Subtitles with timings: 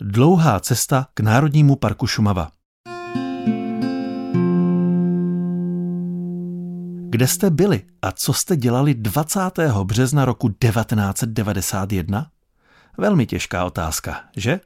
[0.00, 2.50] Dlouhá cesta k Národnímu parku Šumava.
[7.10, 9.40] Kde jste byli a co jste dělali 20.
[9.84, 12.30] března roku 1991?
[12.98, 14.60] Velmi těžká otázka, že?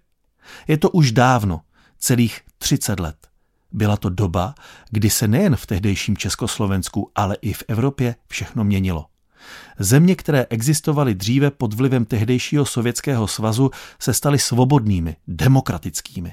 [0.68, 1.60] Je to už dávno,
[1.98, 3.16] celých 30 let.
[3.70, 4.54] Byla to doba,
[4.90, 9.06] kdy se nejen v tehdejším Československu, ale i v Evropě všechno měnilo.
[9.78, 13.70] Země, které existovaly dříve pod vlivem tehdejšího Sovětského svazu,
[14.00, 16.32] se staly svobodnými, demokratickými.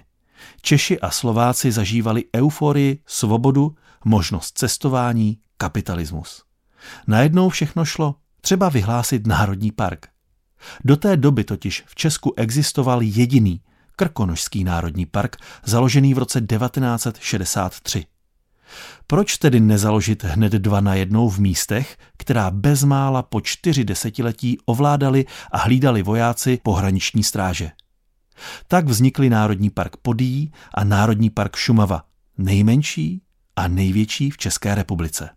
[0.62, 6.44] Češi a Slováci zažívali euforii, svobodu, možnost cestování, kapitalismus.
[7.08, 10.08] Najednou všechno šlo, třeba vyhlásit Národní park.
[10.86, 13.62] Do té doby totiž v Česku existoval jediný
[13.96, 18.06] Krkonožský národní park, založený v roce 1963.
[19.08, 25.26] Proč tedy nezaložit hned dva na jednou v místech, která bezmála po čtyři desetiletí ovládali
[25.52, 27.72] a hlídali vojáci pohraniční stráže?
[28.68, 32.04] Tak vznikly Národní park Podí a Národní park Šumava,
[32.38, 33.22] nejmenší
[33.56, 35.30] a největší v České republice.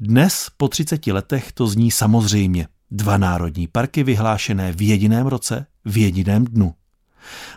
[0.00, 2.68] Dnes, po 30 letech, to zní samozřejmě.
[2.90, 6.74] Dva národní parky vyhlášené v jediném roce, v jediném dnu.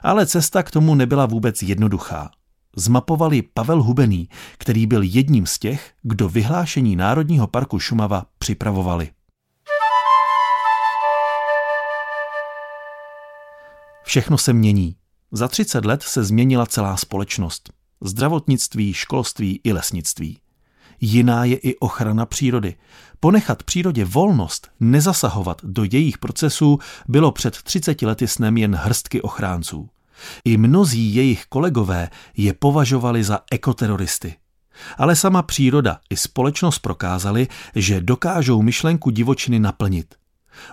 [0.04, 2.32] Ale cesta k tomu nebyla vůbec jednoduchá.
[2.76, 9.10] Zmapovali Pavel Hubený, který byl jedním z těch, kdo vyhlášení Národního parku Šumava připravovali.
[14.04, 14.96] Všechno se mění.
[15.32, 17.74] Za 30 let se změnila celá společnost.
[18.02, 20.40] Zdravotnictví, školství i lesnictví.
[21.02, 22.76] Jiná je i ochrana přírody.
[23.20, 29.90] Ponechat přírodě volnost, nezasahovat do jejich procesů, bylo před 30 lety snem jen hrstky ochránců.
[30.46, 34.36] I mnozí jejich kolegové je považovali za ekoteroristy.
[34.98, 40.16] Ale sama příroda i společnost prokázali, že dokážou myšlenku divočiny naplnit.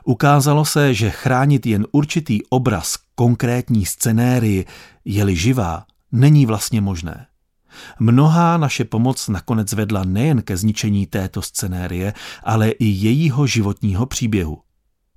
[0.05, 4.67] Ukázalo se, že chránit jen určitý obraz, konkrétní scenérii,
[5.05, 7.27] je-li živá, není vlastně možné.
[7.99, 12.13] Mnohá naše pomoc nakonec vedla nejen ke zničení této scenérie,
[12.45, 14.59] ale i jejího životního příběhu.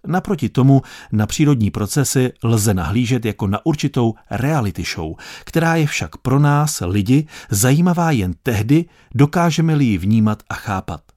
[0.08, 0.81] Naproti tomu
[1.12, 6.81] na přírodní procesy lze nahlížet jako na určitou reality show, která je však pro nás,
[6.86, 11.12] lidi, zajímavá jen tehdy, dokážeme-li ji vnímat a chápat.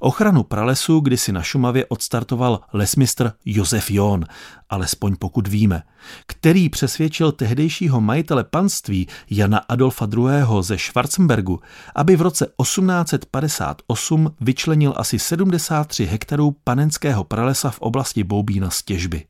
[0.00, 4.24] Ochranu pralesu kdysi na Šumavě odstartoval lesmistr Josef Jón,
[4.68, 5.82] alespoň pokud víme,
[6.26, 10.28] který přesvědčil tehdejšího majitele panství Jana Adolfa II.
[10.60, 11.60] ze Schwarzenbergu,
[11.94, 19.24] aby v roce 1858 vyčlenil asi 73 hektarů panenského pralesa v oblasti Boubína z těžby.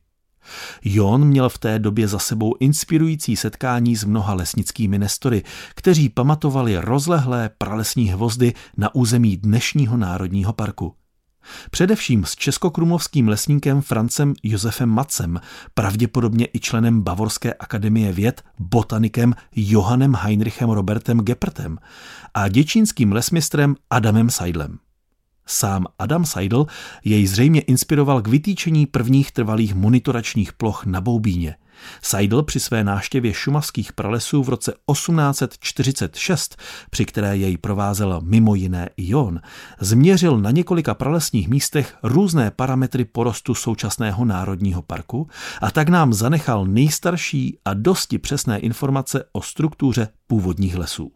[0.83, 5.43] Jon měl v té době za sebou inspirující setkání s mnoha lesnickými nestory,
[5.75, 10.93] kteří pamatovali rozlehlé pralesní hvozdy na území dnešního národního parku.
[11.71, 15.41] Především s českokrumlovským lesníkem Francem Josefem Macem,
[15.73, 21.77] pravděpodobně i členem Bavorské akademie věd, botanikem Johannem Heinrichem Robertem Geppertem
[22.33, 24.79] a děčínským lesmistrem Adamem Seidlem.
[25.47, 26.65] Sám Adam Seidel
[27.03, 31.55] jej zřejmě inspiroval k vytýčení prvních trvalých monitoračních ploch na Boubíně.
[32.01, 36.57] Seidel při své náštěvě šumavských pralesů v roce 1846,
[36.89, 39.39] při které jej provázel mimo jiné i on,
[39.79, 45.27] změřil na několika pralesních místech různé parametry porostu současného národního parku
[45.61, 51.11] a tak nám zanechal nejstarší a dosti přesné informace o struktuře původních lesů.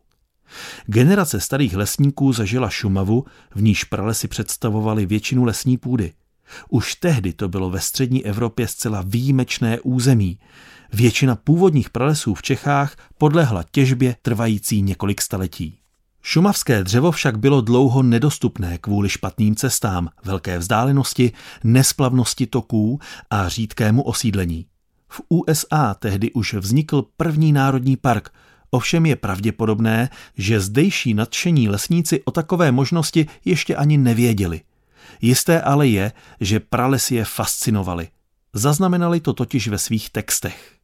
[0.85, 3.25] Generace starých lesníků zažila Šumavu,
[3.55, 6.13] v níž pralesy představovaly většinu lesní půdy.
[6.69, 10.39] Už tehdy to bylo ve střední Evropě zcela výjimečné území.
[10.93, 15.77] Většina původních pralesů v Čechách podlehla těžbě trvající několik staletí.
[16.21, 21.31] Šumavské dřevo však bylo dlouho nedostupné kvůli špatným cestám, velké vzdálenosti,
[21.63, 24.65] nesplavnosti toků a řídkému osídlení.
[25.07, 28.29] V USA tehdy už vznikl první národní park,
[28.71, 34.61] Ovšem je pravděpodobné, že zdejší nadšení lesníci o takové možnosti ještě ani nevěděli.
[35.21, 38.07] Jisté ale je, že pralesy je fascinovali.
[38.53, 40.75] Zaznamenali to totiž ve svých textech.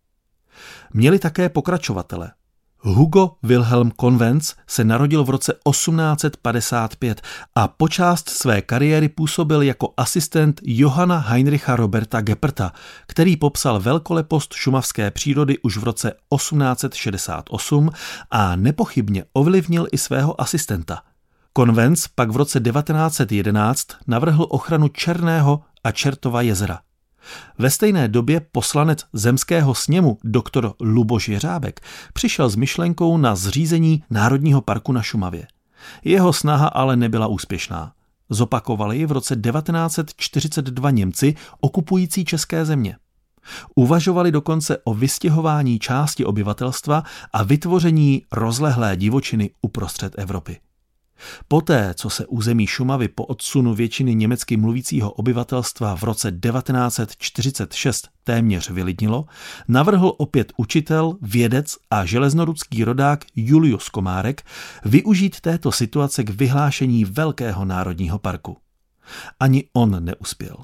[0.94, 2.32] Měli také pokračovatele.
[2.80, 7.22] Hugo Wilhelm Convents se narodil v roce 1855
[7.56, 12.72] a počást své kariéry působil jako asistent Johanna Heinricha Roberta Gepperta,
[13.08, 17.90] který popsal velkolepost šumavské přírody už v roce 1868
[18.32, 21.02] a nepochybně ovlivnil i svého asistenta.
[21.54, 26.80] Konvenc pak v roce 1911 navrhl ochranu Černého a Čertova jezera.
[27.58, 31.82] Ve stejné době poslanec zemského sněmu doktor Luboš Jeřábek
[32.14, 35.48] přišel s myšlenkou na zřízení Národního parku na Šumavě.
[36.04, 37.92] Jeho snaha ale nebyla úspěšná.
[38.30, 42.96] Zopakovali ji v roce 1942 Němci okupující české země.
[43.76, 47.04] Uvažovali dokonce o vystěhování části obyvatelstva
[47.34, 50.60] a vytvoření rozlehlé divočiny uprostřed Evropy.
[51.48, 58.70] Poté, co se území Šumavy po odsunu většiny německy mluvícího obyvatelstva v roce 1946 téměř
[58.70, 59.26] vylidnilo,
[59.68, 64.44] navrhl opět učitel, vědec a železnorudský rodák Julius Komárek
[64.86, 68.58] využít této situace k vyhlášení Velkého národního parku.
[69.40, 70.58] Ani on neuspěl.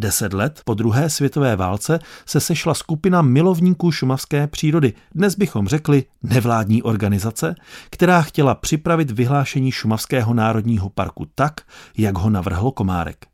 [0.00, 6.04] Deset let po druhé světové válce se sešla skupina milovníků šumavské přírody, dnes bychom řekli
[6.22, 7.54] nevládní organizace,
[7.90, 11.60] která chtěla připravit vyhlášení Šumavského národního parku tak,
[11.96, 13.26] jak ho navrhl Komárek.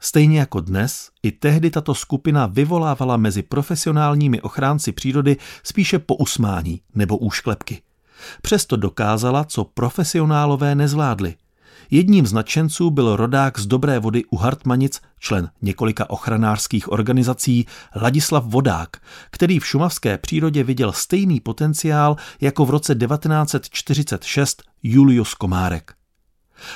[0.00, 7.18] Stejně jako dnes, i tehdy tato skupina vyvolávala mezi profesionálními ochránci přírody spíše pousmání nebo
[7.18, 7.82] úšklepky.
[8.42, 11.34] Přesto dokázala, co profesionálové nezvládli–
[11.90, 17.66] Jedním z nadšenců byl rodák z Dobré vody u Hartmanic, člen několika ochranářských organizací,
[17.96, 18.96] Ladislav Vodák,
[19.30, 25.94] který v šumavské přírodě viděl stejný potenciál jako v roce 1946 Julius Komárek.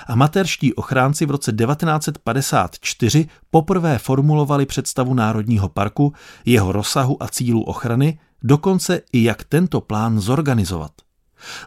[0.07, 6.13] Amatérští ochránci v roce 1954 poprvé formulovali představu Národního parku,
[6.45, 11.06] jeho rozsahu a cílu ochrany, dokonce i jak tento plán zorganizovat.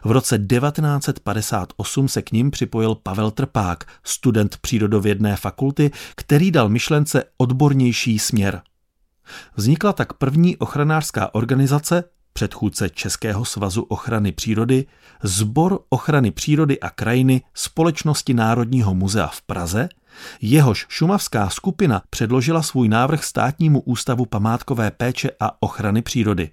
[0.04, 7.24] V roce 1958 se k ním připojil Pavel Trpák, student přírodovědné fakulty, který dal myšlence
[7.36, 8.62] odbornější směr.
[9.56, 14.86] Vznikla tak první ochranářská organizace, předchůdce Českého svazu ochrany přírody,
[15.22, 19.88] Zbor ochrany přírody a krajiny Společnosti Národního muzea v Praze,
[20.40, 26.50] jehož šumavská skupina předložila svůj návrh státnímu ústavu památkové péče a ochrany přírody.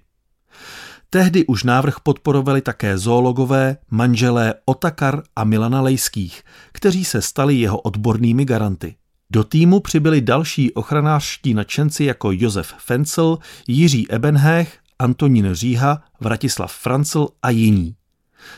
[1.10, 7.80] Tehdy už návrh podporovali také zoologové, manželé Otakar a Milana Lejských, kteří se stali jeho
[7.80, 8.96] odbornými garanty.
[9.30, 13.38] Do týmu přibyli další ochranářští nadšenci jako Josef Fencel,
[13.68, 17.94] Jiří Ebenhech, Antonín Říha, Vratislav Francel a jiní.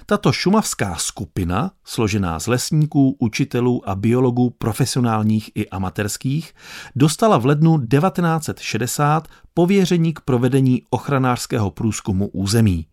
[0.07, 6.55] Tato šumavská skupina, složená z lesníků, učitelů a biologů profesionálních i amatérských,
[6.97, 12.87] dostala v lednu 1960 pověření k provedení ochranářského průzkumu území.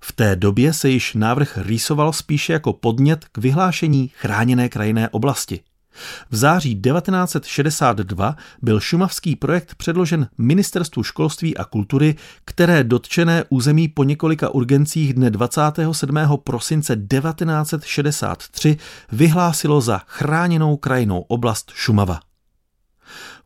[0.00, 5.60] V té době se již návrh rýsoval spíše jako podnět k vyhlášení chráněné krajinné oblasti–
[6.30, 12.14] v září 1962 byl šumavský projekt předložen Ministerstvu školství a kultury,
[12.44, 16.18] které dotčené území po několika urgencích dne 27.
[16.44, 18.76] prosince 1963
[19.12, 22.20] vyhlásilo za chráněnou krajinou oblast Šumava.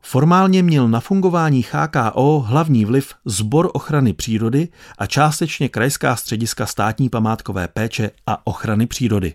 [0.01, 4.69] Formálně měl na fungování HKO hlavní vliv Zbor ochrany přírody
[4.99, 9.35] a částečně krajská střediska státní památkové péče a ochrany přírody.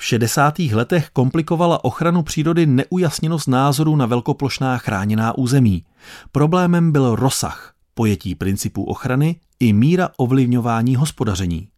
[0.00, 0.58] V 60.
[0.58, 5.84] letech komplikovala ochranu přírody neujasněnost názorů na velkoplošná chráněná území.
[6.32, 11.68] Problémem byl rozsah, pojetí principů ochrany i míra ovlivňování hospodaření.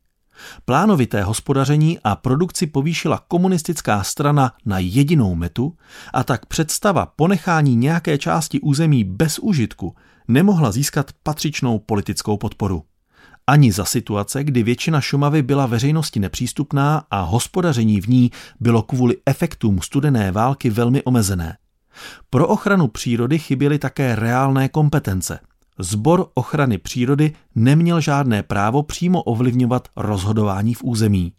[0.65, 5.77] Plánovité hospodaření a produkci povýšila komunistická strana na jedinou metu
[6.13, 9.95] a tak představa ponechání nějaké části území bez užitku
[10.29, 12.85] nemohla získat patřičnou politickou podporu
[13.47, 18.31] ani za situace, kdy většina Šumavy byla veřejnosti nepřístupná a hospodaření v ní
[18.61, 21.57] bylo kvůli efektům studené války velmi omezené.
[22.31, 25.39] Pro ochranu přírody chyběly také reálné kompetence.
[25.79, 31.33] Zbor ochrany přírody neměl žádné právo přímo ovlivňovat rozhodování v území.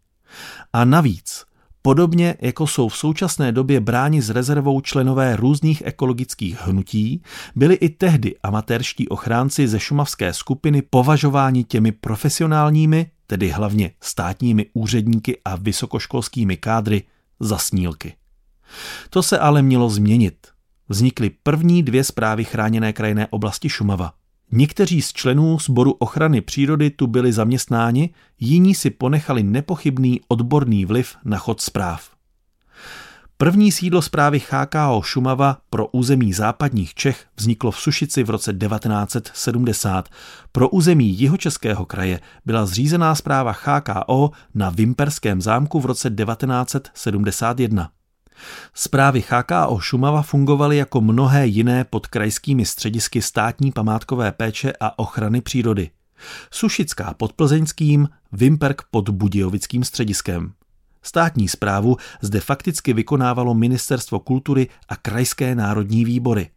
[0.74, 1.46] A navíc
[1.86, 7.22] Podobně jako jsou v současné době bráni s rezervou členové různých ekologických hnutí,
[7.56, 15.38] byli i tehdy amatérští ochránci ze šumavské skupiny považováni těmi profesionálními, tedy hlavně státními úředníky
[15.46, 17.04] a vysokoškolskými kádry,
[17.40, 18.16] za snílky.
[19.10, 20.48] To se ale mělo změnit.
[20.90, 24.14] Vznikly první dvě zprávy chráněné krajinné oblasti Šumava.
[24.56, 31.16] Někteří z členů sboru ochrany přírody tu byli zaměstnáni, jiní si ponechali nepochybný odborný vliv
[31.26, 32.10] na chod zpráv.
[33.38, 40.10] První sídlo zprávy HKO Šumava pro území západních Čech vzniklo v Sušici v roce 1970.
[40.52, 47.90] Pro území jihočeského kraje byla zřízená zpráva HKO na Vimperském zámku v roce 1971.
[48.74, 55.42] Zprávy HKO Šumava fungovaly jako mnohé jiné pod krajskými středisky státní památkové péče a ochrany
[55.42, 55.90] přírody.
[56.52, 60.54] Sušická pod Plzeňským, Vimperk pod Budějovickým střediskem.
[61.04, 66.50] Státní zprávu zde fakticky vykonávalo Ministerstvo kultury a krajské národní výbory.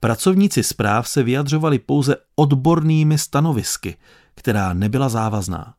[0.00, 3.96] Pracovníci zpráv se vyjadřovali pouze odbornými stanovisky,
[4.34, 5.74] která nebyla závazná.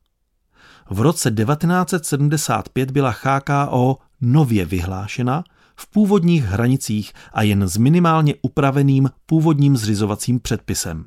[0.90, 5.44] V roce 1975 byla HKO nově vyhlášena
[5.76, 11.06] v původních hranicích a jen s minimálně upraveným původním zřizovacím předpisem.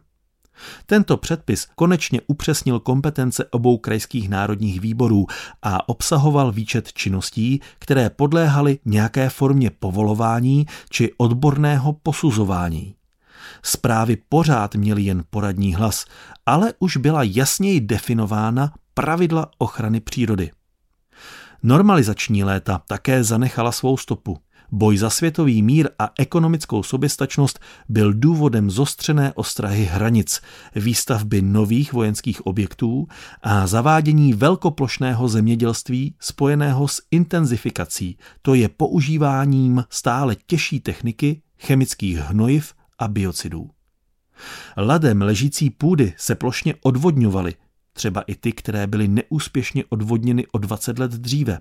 [0.85, 5.25] Tento předpis konečně upřesnil kompetence obou krajských národních výborů
[5.61, 12.95] a obsahoval výčet činností, které podléhaly nějaké formě povolování či odborného posuzování.
[13.63, 16.05] Zprávy pořád měly jen poradní hlas,
[16.45, 20.51] ale už byla jasněji definována pravidla ochrany přírody.
[21.63, 24.37] Normalizační léta také zanechala svou stopu.
[24.71, 30.41] Boj za světový mír a ekonomickou soběstačnost byl důvodem zostřené ostrahy hranic,
[30.75, 33.07] výstavby nových vojenských objektů
[33.41, 42.73] a zavádění velkoplošného zemědělství spojeného s intenzifikací, to je používáním stále těžší techniky, chemických hnojiv
[42.99, 43.69] a biocidů.
[44.77, 47.53] Ladem ležící půdy se plošně odvodňovaly,
[47.93, 51.59] třeba i ty, které byly neúspěšně odvodněny o 20 let dříve.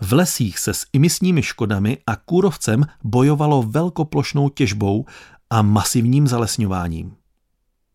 [0.00, 5.04] V lesích se s imisními škodami a kůrovcem bojovalo velkoplošnou těžbou
[5.50, 7.16] a masivním zalesňováním.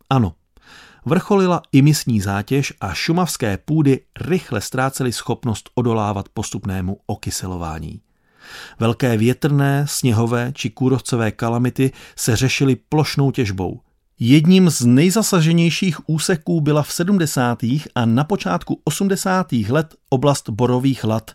[0.09, 0.35] Ano,
[1.05, 8.01] vrcholila imisní zátěž a šumavské půdy rychle ztrácely schopnost odolávat postupnému okyselování.
[8.79, 13.81] Velké větrné, sněhové či kůrovcové kalamity se řešily plošnou těžbou–
[14.23, 17.63] Jedním z nejzasaženějších úseků byla v 70.
[17.95, 19.51] a na počátku 80.
[19.51, 21.31] let oblast Borových lat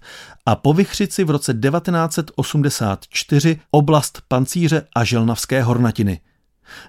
[0.47, 6.21] a po Vychřici v roce 1984 oblast Pancíře a Želnavské hornatiny.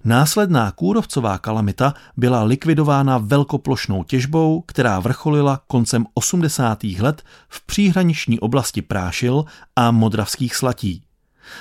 [0.04, 6.84] Následná kůrovcová kalamita byla likvidována velkoplošnou těžbou, která vrcholila koncem 80.
[6.84, 11.06] let v příhraniční oblasti Prášil a Modravských slatí.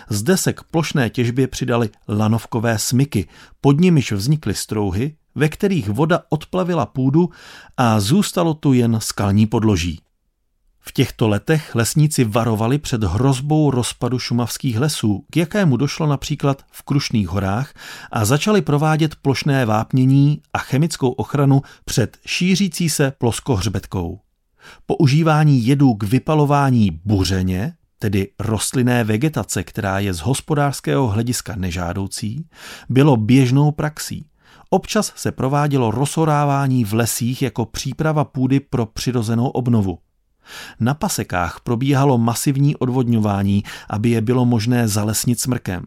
[0.08, 3.28] Zde se k plošné těžbě přidali lanovkové smyky,
[3.60, 7.30] pod nimiž vznikly strouhy, ve kterých voda odplavila půdu
[7.76, 10.00] a zůstalo tu jen skalní podloží.
[10.80, 16.82] V těchto letech lesníci varovali před hrozbou rozpadu šumavských lesů, k jakému došlo například v
[16.82, 17.74] Krušných horách
[18.12, 24.20] a začali provádět plošné vápnění a chemickou ochranu před šířící se ploskohřbetkou.
[24.86, 32.46] Používání jedů k vypalování buřeně tedy rostlinné vegetace, která je z hospodářského hlediska nežádoucí,
[32.88, 34.26] bylo běžnou praxí.
[34.70, 39.98] Občas se provádělo rozorávání v lesích jako příprava půdy pro přirozenou obnovu.
[40.80, 45.84] Na pasekách probíhalo masivní odvodňování, aby je bylo možné zalesnit smrkem.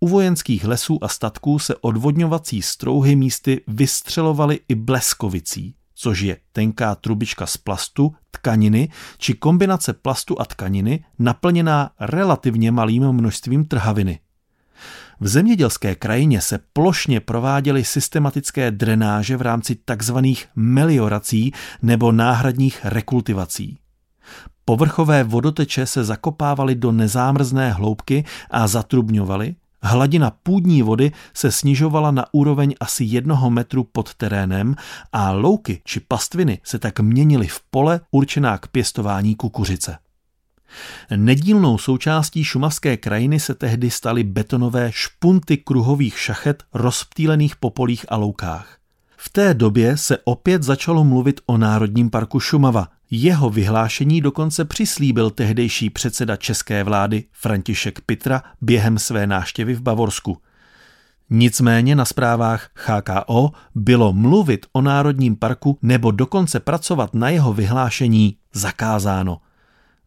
[0.00, 6.94] U vojenských lesů a statků se odvodňovací strouhy místy vystřelovaly i bleskovicí, což je tenká
[6.94, 14.20] trubička z plastu, tkaniny či kombinace plastu a tkaniny naplněná relativně malým množstvím trhaviny.
[15.20, 20.18] V zemědělské krajině se plošně prováděly systematické drenáže v rámci tzv.
[20.56, 23.78] meliorací nebo náhradních rekultivací.
[24.64, 32.24] Povrchové vodoteče se zakopávaly do nezámrzné hloubky a zatrubňovaly, Hladina půdní vody se snižovala na
[32.32, 34.74] úroveň asi jednoho metru pod terénem
[35.12, 39.98] a louky či pastviny se tak měnily v pole určená k pěstování kukuřice.
[41.16, 48.16] Nedílnou součástí šumavské krajiny se tehdy staly betonové špunty kruhových šachet rozptýlených po polích a
[48.16, 48.78] loukách.
[49.16, 55.30] V té době se opět začalo mluvit o Národním parku Šumava, jeho vyhlášení dokonce přislíbil
[55.30, 60.38] tehdejší předseda české vlády František Pitra během své návštěvy v Bavorsku.
[61.30, 68.36] Nicméně na zprávách HKO bylo mluvit o Národním parku nebo dokonce pracovat na jeho vyhlášení
[68.52, 69.40] zakázáno.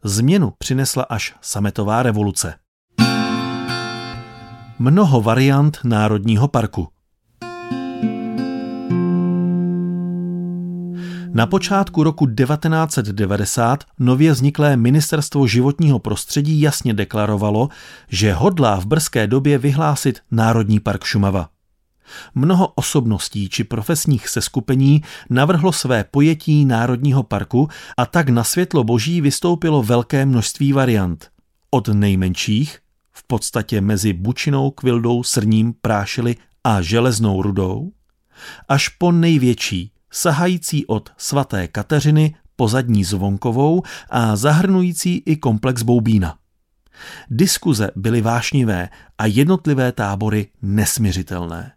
[0.04, 2.54] Změnu přinesla až sametová revoluce.
[4.78, 6.88] Mnoho variant Národního parku.
[11.36, 17.68] Na počátku roku 1990 nově vzniklé Ministerstvo životního prostředí jasně deklarovalo,
[18.08, 21.48] že hodlá v brzké době vyhlásit Národní park Šumava.
[22.34, 29.20] Mnoho osobností či profesních seskupení navrhlo své pojetí Národního parku a tak na světlo boží
[29.20, 31.28] vystoupilo velké množství variant.
[31.70, 32.78] Od nejmenších,
[33.12, 37.92] v podstatě mezi bučinou, kvildou, srním, prášily a železnou rudou,
[38.68, 46.36] až po největší, sahající od svaté Kateřiny po zadní zvonkovou a zahrnující i komplex Boubína.
[47.30, 51.72] Diskuze byly vášnivé a jednotlivé tábory nesměřitelné.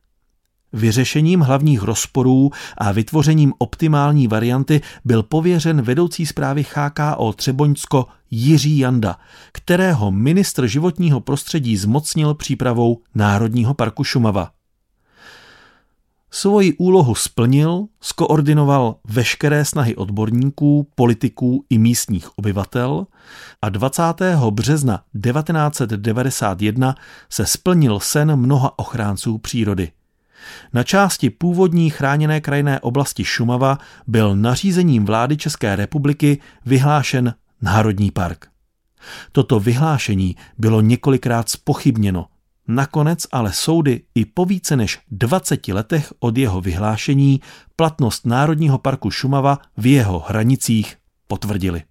[0.74, 9.16] Vyřešením hlavních rozporů a vytvořením optimální varianty byl pověřen vedoucí zprávy HKO Třeboňsko Jiří Janda,
[9.52, 14.52] kterého ministr životního prostředí zmocnil přípravou Národního parku Šumava.
[16.32, 23.08] Svoji úlohu splnil, skoordinoval veškeré snahy odborníků, politiků i místních obyvatel
[23.62, 24.04] a 20.
[24.50, 26.96] března 1991
[27.30, 29.92] se splnil sen mnoha ochránců přírody.
[30.74, 38.48] Na části původní chráněné krajinné oblasti Šumava byl nařízením vlády České republiky vyhlášen Národní park.
[39.32, 42.28] Toto vyhlášení bylo několikrát spochybněno.
[42.72, 47.42] Nakonec ale soudy i po více než 20 letech od jeho vyhlášení
[47.76, 50.96] platnost Národního parku Šumava v jeho hranicích
[51.28, 51.84] potvrdili.